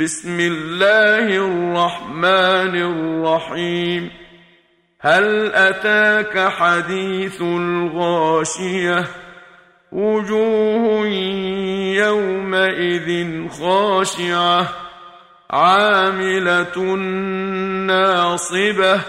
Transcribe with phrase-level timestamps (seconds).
[0.00, 4.10] بسم الله الرحمن الرحيم.
[5.00, 9.04] هل أتاك حديث الغاشية؟
[9.92, 11.06] وجوه
[11.96, 14.68] يومئذ خاشعة.
[15.50, 16.78] عاملة
[17.86, 19.00] ناصبة.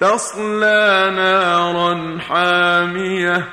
[0.00, 3.44] تصلى نارا حامية.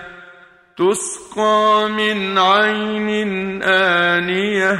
[0.78, 4.80] تسقى من عين آنية.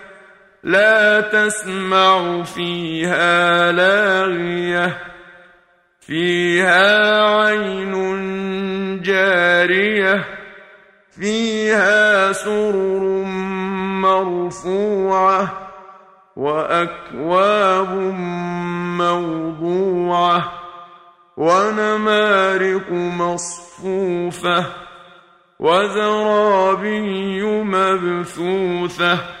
[0.63, 4.97] لا تسمع فيها لاغية.
[5.99, 7.91] فيها عين
[9.01, 10.25] جارية.
[11.19, 13.23] فيها سرر
[14.01, 15.71] مرفوعة.
[16.35, 17.89] وأكواب
[18.97, 20.51] موضوعة.
[21.37, 24.65] ونمارق مصفوفة.
[25.59, 29.40] وزرابي مبثوثة.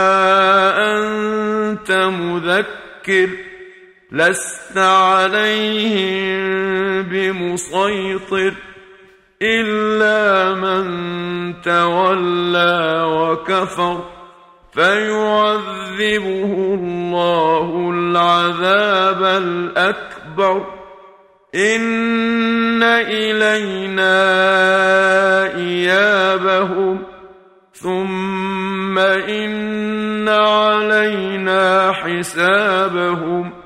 [1.91, 3.29] مذكر
[4.11, 6.41] لست عليهم
[7.03, 8.53] بمسيطر
[9.41, 14.03] إلا من تولى وكفر
[14.73, 20.65] فيعذبه الله العذاب الأكبر
[21.55, 24.21] إن إلينا
[30.29, 33.60] علينا حسابهم